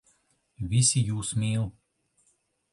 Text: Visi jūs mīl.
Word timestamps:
Visi 0.71 1.05
jūs 1.11 1.31
mīl. 1.45 1.71